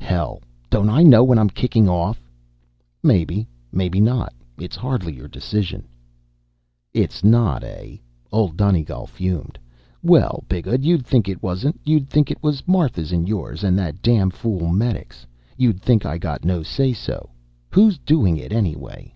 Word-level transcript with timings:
"Hell, 0.00 0.40
don't 0.70 0.88
I 0.88 1.02
know 1.02 1.22
when 1.22 1.38
I'm 1.38 1.50
kicking 1.50 1.86
off?" 1.86 2.18
"Maybe, 3.02 3.46
maybe 3.70 4.00
not. 4.00 4.32
It's 4.58 4.74
hardly 4.74 5.12
your 5.14 5.28
decision." 5.28 5.86
"It's 6.94 7.22
not, 7.22 7.62
eh?" 7.62 7.98
Old 8.32 8.56
Donegal 8.56 9.06
fumed. 9.06 9.58
"Well, 10.02 10.44
bigawd 10.48 10.82
you'd 10.82 11.04
think 11.04 11.28
it 11.28 11.42
wasn't. 11.42 11.78
You'd 11.84 12.08
think 12.08 12.30
it 12.30 12.42
was 12.42 12.66
Martha's 12.66 13.12
and 13.12 13.28
yours 13.28 13.62
and 13.62 13.78
that 13.80 14.00
damfool 14.00 14.70
medic's. 14.72 15.26
You'd 15.58 15.82
think 15.82 16.06
I 16.06 16.16
got 16.16 16.42
no 16.42 16.62
say 16.62 16.94
so. 16.94 17.28
Who's 17.68 17.98
doing 17.98 18.38
it 18.38 18.50
anyway?" 18.50 19.14